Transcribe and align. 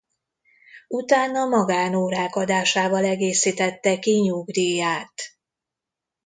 Utána 0.87 1.45
magánórák 1.45 2.35
adásával 2.35 3.03
egészítette 3.05 3.99
ki 3.99 4.11
nyugdíját. 4.19 5.13